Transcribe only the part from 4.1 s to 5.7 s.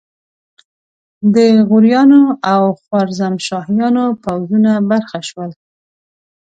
پوځونو برخه شول.